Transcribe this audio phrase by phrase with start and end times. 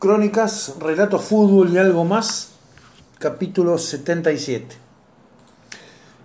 [0.00, 2.52] Crónicas, Relatos Fútbol y algo más,
[3.18, 4.74] capítulo 77.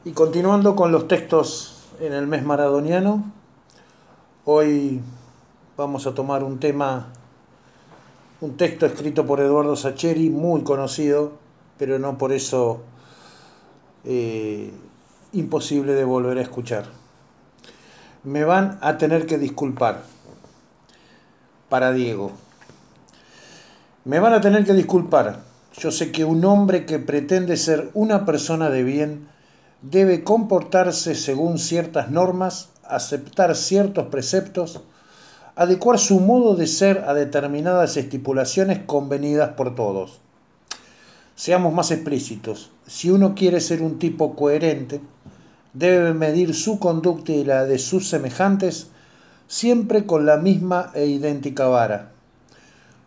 [0.05, 3.33] Y continuando con los textos en el mes maradoniano,
[4.45, 5.01] hoy
[5.75, 7.07] vamos a tomar un tema,
[8.39, 11.33] un texto escrito por Eduardo Sacheri, muy conocido,
[11.77, 12.81] pero no por eso
[14.05, 14.71] eh,
[15.33, 16.85] imposible de volver a escuchar.
[18.23, 20.03] Me van a tener que disculpar
[21.67, 22.44] para Diego.
[24.05, 25.39] Me van a tener que disculpar.
[25.79, 29.27] Yo sé que un hombre que pretende ser una persona de bien
[29.81, 34.81] debe comportarse según ciertas normas, aceptar ciertos preceptos,
[35.55, 40.19] adecuar su modo de ser a determinadas estipulaciones convenidas por todos.
[41.33, 42.69] Seamos más explícitos.
[42.85, 45.01] Si uno quiere ser un tipo coherente,
[45.73, 48.89] debe medir su conducta y la de sus semejantes
[49.47, 52.14] siempre con la misma e idéntica vara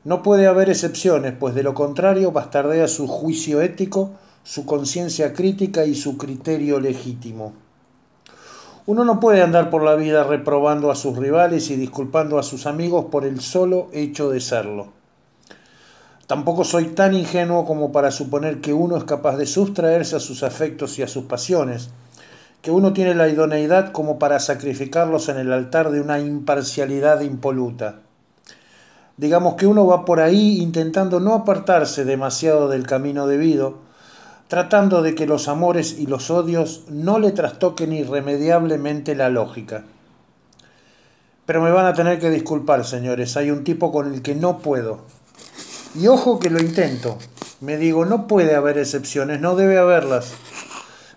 [0.08, 5.84] no puede haber excepciones, pues de lo contrario bastardea su juicio ético, su conciencia crítica
[5.84, 7.52] y su criterio legítimo.
[8.87, 12.65] Uno no puede andar por la vida reprobando a sus rivales y disculpando a sus
[12.65, 14.95] amigos por el solo hecho de serlo.
[16.26, 20.43] Tampoco soy tan ingenuo como para suponer que uno es capaz de sustraerse a sus
[20.43, 21.90] afectos y a sus pasiones,
[22.62, 28.07] que uno tiene la idoneidad como para sacrificarlos en el altar de una imparcialidad impoluta
[29.19, 33.74] digamos que uno va por ahí intentando no apartarse demasiado del camino debido,
[34.47, 39.85] tratando de que los amores y los odios no le trastoquen irremediablemente la lógica.
[41.45, 44.59] Pero me van a tener que disculpar, señores, hay un tipo con el que no
[44.59, 45.01] puedo.
[45.95, 47.19] Y ojo que lo intento.
[47.61, 50.33] Me digo, no puede haber excepciones, no debe haberlas.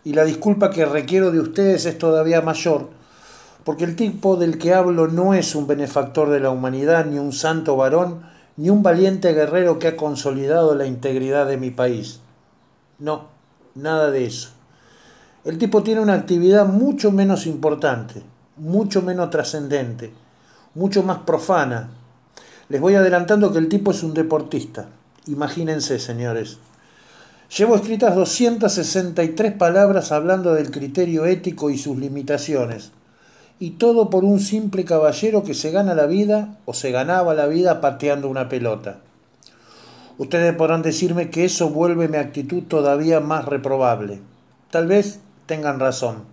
[0.04, 3.01] Y la disculpa que requiero de ustedes es todavía mayor
[3.64, 7.32] porque el tipo del que hablo no es un benefactor de la humanidad, ni un
[7.32, 8.24] santo varón,
[8.58, 12.22] ni un valiente guerrero que ha consolidado la integridad de mi país.
[12.98, 13.28] No,
[13.76, 14.50] nada de eso.
[15.46, 18.24] El tipo tiene una actividad mucho menos importante,
[18.58, 20.12] mucho menos trascendente,
[20.74, 21.90] mucho más profana.
[22.70, 24.88] Les voy adelantando que el tipo es un deportista.
[25.28, 26.58] Imagínense, señores.
[27.56, 32.92] Llevo escritas 263 palabras hablando del criterio ético y sus limitaciones
[33.62, 37.46] y todo por un simple caballero que se gana la vida o se ganaba la
[37.46, 39.02] vida pateando una pelota.
[40.18, 44.20] Ustedes podrán decirme que eso vuelve mi actitud todavía más reprobable.
[44.72, 46.24] Tal vez tengan razón.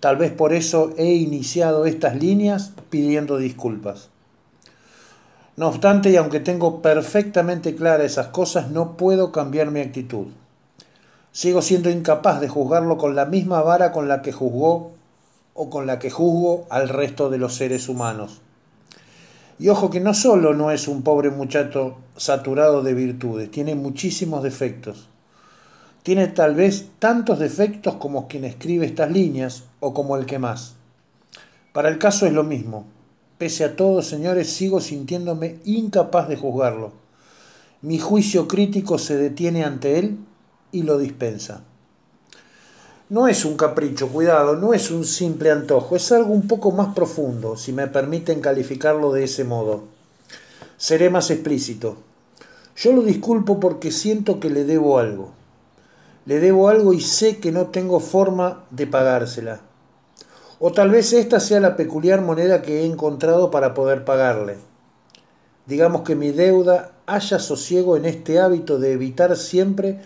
[0.00, 4.08] Tal vez por eso he iniciado estas líneas pidiendo disculpas.
[5.54, 10.26] No obstante, y aunque tengo perfectamente claras esas cosas, no puedo cambiar mi actitud.
[11.30, 14.95] Sigo siendo incapaz de juzgarlo con la misma vara con la que juzgó
[15.56, 18.40] o con la que juzgo al resto de los seres humanos.
[19.58, 24.42] Y ojo que no solo no es un pobre muchacho saturado de virtudes, tiene muchísimos
[24.42, 25.08] defectos.
[26.02, 30.74] Tiene tal vez tantos defectos como quien escribe estas líneas o como el que más.
[31.72, 32.86] Para el caso es lo mismo.
[33.38, 36.92] Pese a todo, señores, sigo sintiéndome incapaz de juzgarlo.
[37.82, 40.18] Mi juicio crítico se detiene ante él
[40.72, 41.64] y lo dispensa.
[43.08, 46.92] No es un capricho, cuidado, no es un simple antojo, es algo un poco más
[46.92, 49.84] profundo, si me permiten calificarlo de ese modo.
[50.76, 51.98] Seré más explícito.
[52.74, 55.30] Yo lo disculpo porque siento que le debo algo.
[56.24, 59.60] Le debo algo y sé que no tengo forma de pagársela.
[60.58, 64.56] O tal vez esta sea la peculiar moneda que he encontrado para poder pagarle.
[65.66, 70.00] Digamos que mi deuda haya sosiego en este hábito de evitar siempre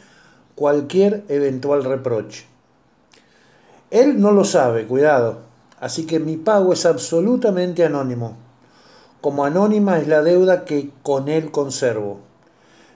[0.55, 2.50] cualquier eventual reproche.
[3.91, 5.41] Él no lo sabe, cuidado.
[5.81, 8.37] Así que mi pago es absolutamente anónimo.
[9.21, 12.21] Como anónima es la deuda que con él conservo.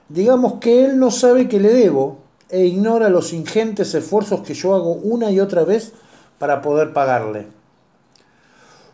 [0.07, 2.19] Digamos que él no sabe que le debo
[2.49, 5.91] e ignora los ingentes esfuerzos que yo hago una y otra vez
[6.39, 7.47] para poder pagarle.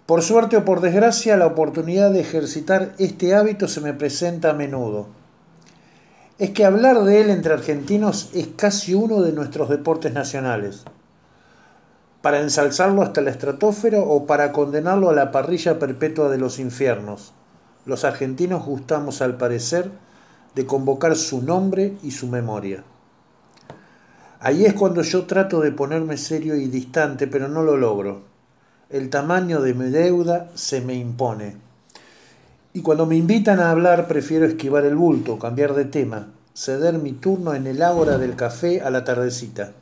[0.08, 4.54] Por suerte o por desgracia, la oportunidad de ejercitar este hábito se me presenta a
[4.54, 5.08] menudo.
[6.40, 10.84] Es que hablar de él entre argentinos es casi uno de nuestros deportes nacionales
[12.22, 17.34] para ensalzarlo hasta la estratosfera o para condenarlo a la parrilla perpetua de los infiernos.
[17.85, 19.90] Los argentinos gustamos, al parecer,
[20.53, 22.84] de convocar su nombre y su memoria.
[24.40, 28.23] Ahí es cuando yo trato de ponerme serio y distante, pero no lo logro.
[28.90, 31.58] El tamaño de mi deuda se me impone.
[32.73, 37.14] Y cuando me invitan a hablar, prefiero esquivar el bulto, cambiar de tema, ceder mi
[37.14, 39.73] turno en el ágora del café a la tardecita.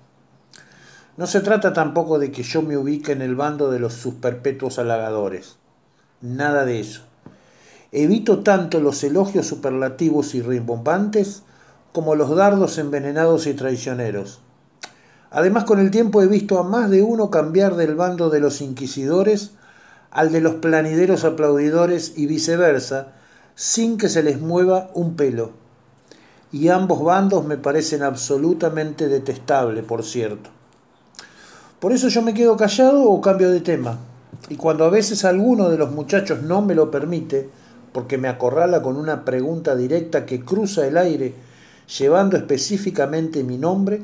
[1.19, 4.13] No se trata tampoco de que yo me ubique en el bando de los sus
[4.13, 5.57] perpetuos halagadores.
[6.21, 7.01] Nada de eso.
[7.91, 11.43] Evito tanto los elogios superlativos y rimbombantes
[11.91, 14.39] como los dardos envenenados y traicioneros.
[15.29, 18.61] Además, con el tiempo he visto a más de uno cambiar del bando de los
[18.61, 19.51] inquisidores
[20.11, 23.11] al de los planideros aplaudidores y viceversa,
[23.55, 25.51] sin que se les mueva un pelo.
[26.53, 30.51] Y ambos bandos me parecen absolutamente detestables, por cierto.
[31.79, 33.99] Por eso yo me quedo callado o cambio de tema.
[34.49, 37.49] Y cuando a veces alguno de los muchachos no me lo permite,
[37.93, 41.35] porque me acorrala con una pregunta directa que cruza el aire,
[41.97, 44.01] llevando específicamente mi nombre,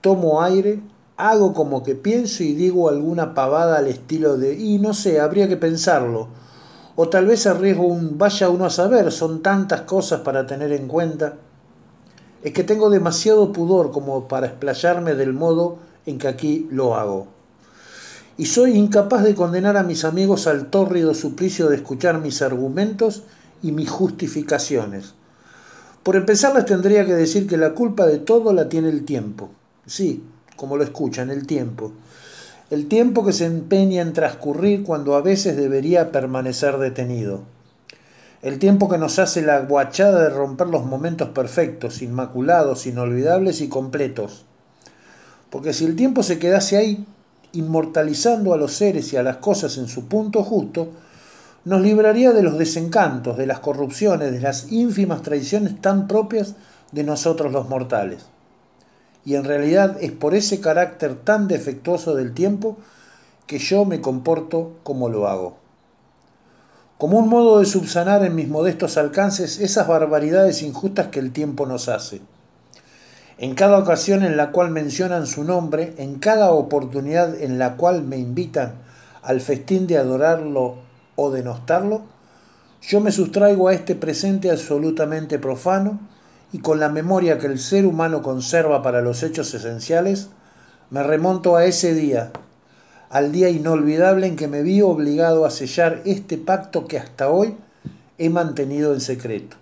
[0.00, 0.80] tomo aire,
[1.16, 5.48] hago como que pienso y digo alguna pavada al estilo de, y no sé, habría
[5.48, 6.28] que pensarlo.
[6.94, 10.86] O tal vez arriesgo un vaya uno a saber, son tantas cosas para tener en
[10.86, 11.34] cuenta.
[12.44, 17.28] Es que tengo demasiado pudor como para explayarme del modo en que aquí lo hago.
[18.38, 23.24] Y soy incapaz de condenar a mis amigos al tórrido suplicio de escuchar mis argumentos
[23.62, 25.14] y mis justificaciones.
[26.02, 29.50] Por empezar les tendría que decir que la culpa de todo la tiene el tiempo.
[29.86, 30.24] Sí,
[30.56, 31.92] como lo escuchan, el tiempo.
[32.70, 37.42] El tiempo que se empeña en transcurrir cuando a veces debería permanecer detenido.
[38.40, 43.68] El tiempo que nos hace la guachada de romper los momentos perfectos, inmaculados, inolvidables y
[43.68, 44.46] completos.
[45.52, 47.04] Porque si el tiempo se quedase ahí,
[47.52, 50.88] inmortalizando a los seres y a las cosas en su punto justo,
[51.66, 56.54] nos libraría de los desencantos, de las corrupciones, de las ínfimas traiciones tan propias
[56.92, 58.24] de nosotros los mortales.
[59.26, 62.78] Y en realidad es por ese carácter tan defectuoso del tiempo
[63.46, 65.58] que yo me comporto como lo hago.
[66.96, 71.66] Como un modo de subsanar en mis modestos alcances esas barbaridades injustas que el tiempo
[71.66, 72.22] nos hace
[73.42, 78.04] en cada ocasión en la cual mencionan su nombre, en cada oportunidad en la cual
[78.04, 78.74] me invitan
[79.20, 80.76] al festín de adorarlo
[81.16, 82.02] o denostarlo,
[82.82, 85.98] yo me sustraigo a este presente absolutamente profano
[86.52, 90.28] y con la memoria que el ser humano conserva para los hechos esenciales,
[90.90, 92.30] me remonto a ese día,
[93.10, 97.56] al día inolvidable en que me vi obligado a sellar este pacto que hasta hoy
[98.18, 99.61] he mantenido en secreto.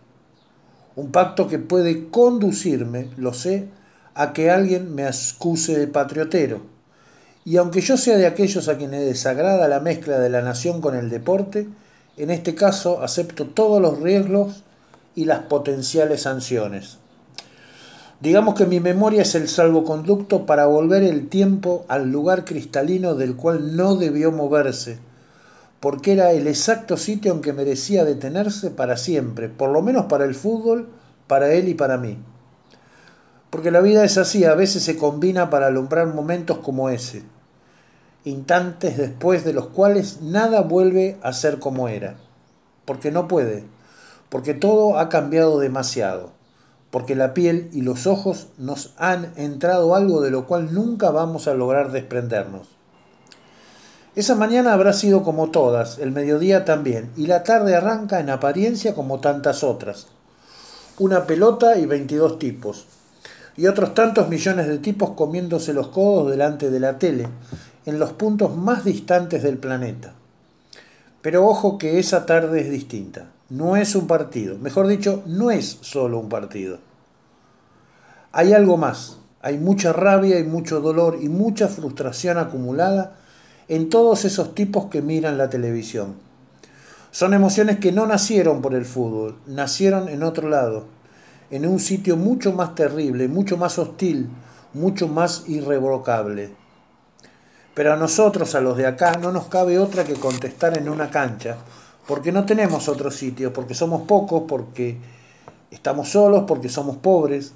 [1.01, 3.69] Un pacto que puede conducirme, lo sé,
[4.15, 6.61] a que alguien me acuse de patriotero.
[7.43, 10.95] Y aunque yo sea de aquellos a quienes desagrada la mezcla de la nación con
[10.95, 11.69] el deporte,
[12.19, 14.63] en este caso acepto todos los riesgos
[15.15, 16.99] y las potenciales sanciones.
[18.21, 23.37] Digamos que mi memoria es el salvoconducto para volver el tiempo al lugar cristalino del
[23.37, 24.99] cual no debió moverse,
[25.81, 30.27] porque era el exacto sitio en que merecía detenerse para siempre, por lo menos para
[30.27, 30.91] el fútbol,
[31.27, 32.19] para él y para mí.
[33.49, 37.25] Porque la vida es así, a veces se combina para alumbrar momentos como ese,
[38.25, 42.17] instantes después de los cuales nada vuelve a ser como era,
[42.85, 43.65] porque no puede,
[44.29, 46.33] porque todo ha cambiado demasiado,
[46.91, 51.49] porque la piel y los ojos nos han entrado algo de lo cual nunca vamos
[51.49, 52.80] a lograr desprendernos.
[54.17, 58.93] Esa mañana habrá sido como todas, el mediodía también, y la tarde arranca en apariencia
[58.93, 60.09] como tantas otras.
[60.99, 62.87] Una pelota y 22 tipos,
[63.57, 67.29] y otros tantos millones de tipos comiéndose los codos delante de la tele,
[67.87, 70.13] en los puntos más distantes del planeta.
[71.23, 73.27] Pero ojo que esa tarde es distinta.
[73.49, 74.59] No es un partido.
[74.59, 76.79] Mejor dicho, no es solo un partido.
[78.33, 79.19] Hay algo más.
[79.43, 83.17] Hay mucha rabia y mucho dolor y mucha frustración acumulada
[83.71, 86.17] en todos esos tipos que miran la televisión.
[87.13, 90.87] Son emociones que no nacieron por el fútbol, nacieron en otro lado,
[91.53, 94.29] en un sitio mucho más terrible, mucho más hostil,
[94.75, 96.51] mucho más irrevocable.
[97.73, 101.09] Pero a nosotros, a los de acá, no nos cabe otra que contestar en una
[101.09, 101.57] cancha,
[102.09, 104.99] porque no tenemos otro sitio, porque somos pocos, porque
[105.71, 107.53] estamos solos, porque somos pobres.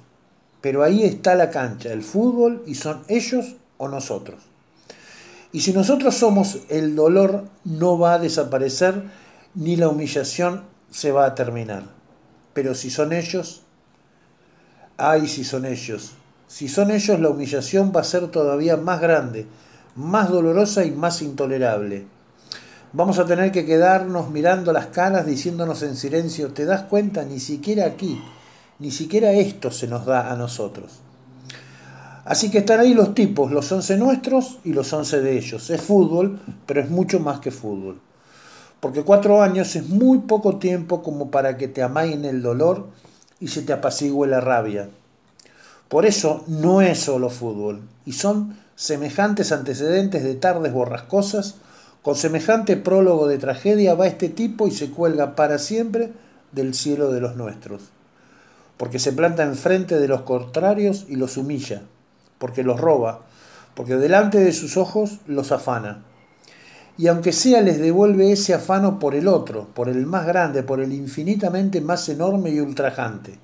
[0.61, 4.54] Pero ahí está la cancha, el fútbol, y son ellos o nosotros.
[5.55, 9.03] Y si nosotros somos, el dolor no va a desaparecer
[9.53, 11.83] ni la humillación se va a terminar.
[12.53, 13.61] Pero si son ellos,
[14.97, 16.11] ay si son ellos.
[16.49, 19.47] Si son ellos, la humillación va a ser todavía más grande,
[19.95, 22.05] más dolorosa y más intolerable.
[22.91, 27.23] Vamos a tener que quedarnos mirando las caras diciéndonos en silencio, ¿te das cuenta?
[27.23, 28.21] Ni siquiera aquí,
[28.79, 31.04] ni siquiera esto se nos da a nosotros.
[32.25, 35.69] Así que están ahí los tipos, los once nuestros y los once de ellos.
[35.69, 38.01] Es fútbol, pero es mucho más que fútbol.
[38.79, 42.87] Porque cuatro años es muy poco tiempo como para que te amaguen el dolor
[43.39, 44.89] y se te apacigüe la rabia.
[45.87, 51.55] Por eso no es solo fútbol, y son semejantes antecedentes de tardes borrascosas
[52.01, 56.11] Con semejante prólogo de tragedia va este tipo y se cuelga para siempre
[56.51, 57.81] del cielo de los nuestros,
[58.77, 61.81] porque se planta enfrente de los contrarios y los humilla,
[62.45, 63.21] porque los roba,
[63.73, 66.03] porque delante de sus ojos los afana.
[66.95, 70.79] Y aunque sea les devuelve ese afano por el otro, por el más grande, por
[70.79, 73.39] el infinitamente más enorme y ultrajante.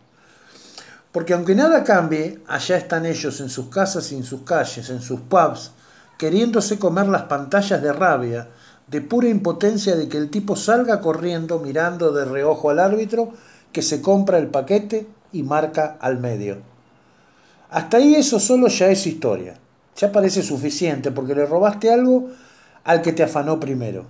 [1.11, 5.01] Porque aunque nada cambie, allá están ellos en sus casas y en sus calles, en
[5.01, 5.71] sus pubs,
[6.19, 8.49] queriéndose comer las pantallas de rabia,
[8.85, 13.33] de pura impotencia de que el tipo salga corriendo mirando de reojo al árbitro
[13.73, 16.70] que se compra el paquete y marca al medio.
[17.71, 19.55] Hasta ahí eso solo ya es historia.
[19.95, 22.29] Ya parece suficiente porque le robaste algo
[22.83, 24.05] al que te afanó primero.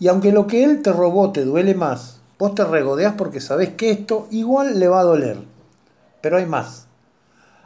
[0.00, 3.70] Y aunque lo que él te robó te duele más, vos te regodeás porque sabés
[3.70, 5.38] que esto igual le va a doler.
[6.20, 6.88] Pero hay más.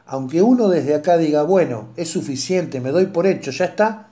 [0.05, 4.09] Aunque uno desde acá diga, bueno, es suficiente, me doy por hecho, ya está,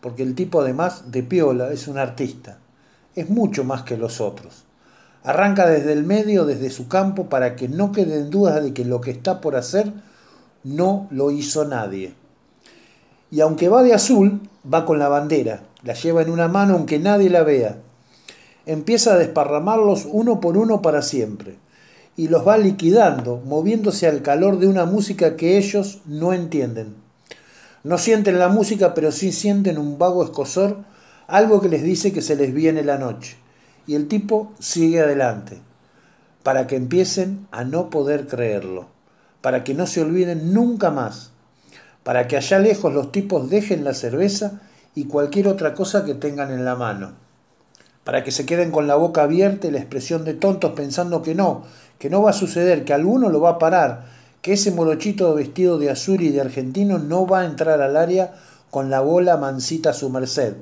[0.00, 2.58] porque el tipo además de piola es un artista,
[3.16, 4.64] es mucho más que los otros.
[5.24, 9.00] Arranca desde el medio, desde su campo, para que no queden dudas de que lo
[9.00, 9.90] que está por hacer
[10.62, 12.14] no lo hizo nadie.
[13.30, 16.98] Y aunque va de azul, va con la bandera, la lleva en una mano aunque
[16.98, 17.78] nadie la vea.
[18.66, 21.56] Empieza a desparramarlos uno por uno para siempre
[22.16, 26.94] y los va liquidando, moviéndose al calor de una música que ellos no entienden.
[27.82, 30.78] No sienten la música, pero sí sienten un vago escosor,
[31.26, 33.36] algo que les dice que se les viene la noche.
[33.86, 35.60] Y el tipo sigue adelante,
[36.42, 38.88] para que empiecen a no poder creerlo,
[39.40, 41.32] para que no se olviden nunca más,
[42.02, 44.60] para que allá lejos los tipos dejen la cerveza
[44.94, 47.24] y cualquier otra cosa que tengan en la mano
[48.04, 51.34] para que se queden con la boca abierta y la expresión de tontos pensando que
[51.34, 51.64] no,
[51.98, 54.04] que no va a suceder, que alguno lo va a parar,
[54.42, 58.34] que ese morochito vestido de azul y de argentino no va a entrar al área
[58.70, 60.54] con la bola mansita a su merced,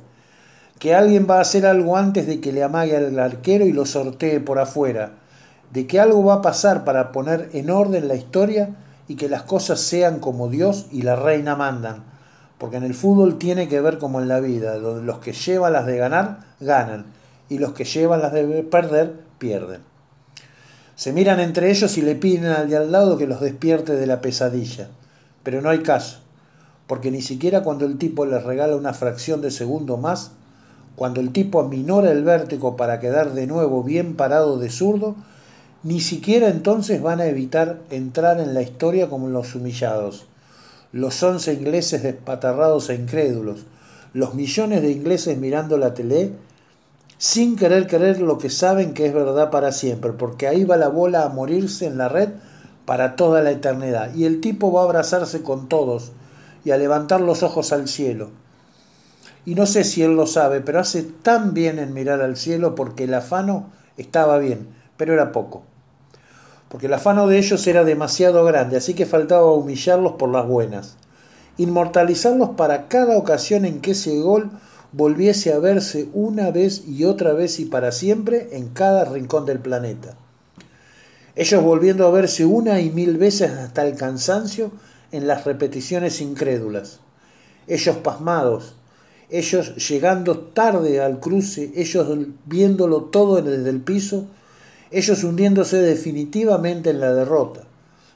[0.83, 3.87] que alguien va a hacer algo antes de que le amague al arquero y lo
[3.87, 5.13] sortee por afuera,
[5.73, 8.71] de que algo va a pasar para poner en orden la historia
[9.07, 12.03] y que las cosas sean como Dios y la reina mandan,
[12.59, 15.73] porque en el fútbol tiene que ver como en la vida, donde los que llevan
[15.73, 17.07] las de ganar, ganan
[17.49, 19.83] y los que llevan las de perder pierden.
[20.97, 24.09] Se miran entre ellos y le piden al de al lado que los despierte de
[24.09, 24.89] la pesadilla,
[25.45, 26.23] pero no hay caso,
[26.89, 30.33] porque ni siquiera cuando el tipo les regala una fracción de segundo más,
[30.97, 35.17] cuando el tipo aminora el vértigo para quedar de nuevo bien parado de zurdo,
[35.83, 40.27] ni siquiera entonces van a evitar entrar en la historia como los humillados,
[40.93, 43.67] los once ingleses despatarrados e incrédulos,
[44.13, 46.33] los millones de ingleses mirando la tele
[47.19, 50.89] sin querer creer lo que saben que es verdad para siempre, porque ahí va la
[50.89, 52.31] bola a morirse en la red
[52.85, 54.13] para toda la eternidad.
[54.15, 56.11] Y el tipo va a abrazarse con todos
[56.65, 58.31] y a levantar los ojos al cielo.
[59.45, 62.75] Y no sé si él lo sabe, pero hace tan bien en mirar al cielo
[62.75, 65.65] porque el afano estaba bien, pero era poco.
[66.69, 70.97] Porque el afano de ellos era demasiado grande, así que faltaba humillarlos por las buenas.
[71.59, 74.51] Inmortalizarlos para cada ocasión en que ese gol
[74.93, 79.59] volviese a verse una vez y otra vez y para siempre en cada rincón del
[79.59, 80.15] planeta.
[81.35, 84.71] Ellos volviendo a verse una y mil veces hasta el cansancio
[85.13, 87.01] en las repeticiones incrédulas.
[87.67, 88.77] Ellos pasmados,
[89.33, 92.07] ellos llegando tarde al cruce, ellos
[92.45, 94.27] viéndolo todo desde el piso,
[94.91, 97.63] ellos hundiéndose definitivamente en la derrota,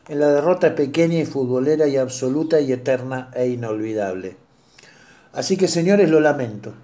[0.09, 4.37] en la derrota pequeña y futbolera y absoluta y eterna e inolvidable.
[5.33, 6.75] Así que señores, lo lamento,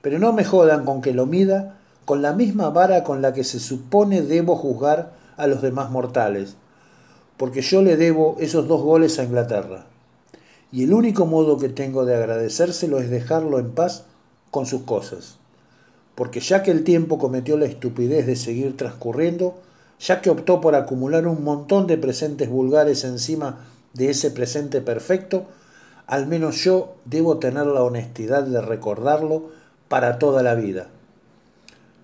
[0.00, 3.44] pero no me jodan con que lo mida con la misma vara con la que
[3.44, 6.56] se supone debo juzgar a los demás mortales,
[7.36, 9.86] porque yo le debo esos dos goles a Inglaterra.
[10.72, 14.06] Y el único modo que tengo de agradecérselo es dejarlo en paz
[14.50, 15.36] con sus cosas.
[16.14, 19.60] Porque ya que el tiempo cometió la estupidez de seguir transcurriendo,
[20.00, 23.60] ya que optó por acumular un montón de presentes vulgares encima
[23.92, 25.46] de ese presente perfecto,
[26.06, 29.50] al menos yo debo tener la honestidad de recordarlo
[29.88, 30.88] para toda la vida.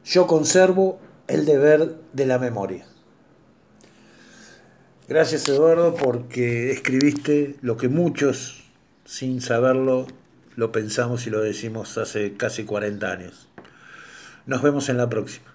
[0.05, 2.88] Yo conservo el deber de la memoria.
[5.09, 8.63] Gracias Eduardo porque escribiste lo que muchos,
[9.07, 10.07] sin saberlo,
[10.55, 13.49] lo pensamos y lo decimos hace casi 40 años.
[14.45, 15.48] Nos vemos en la próxima.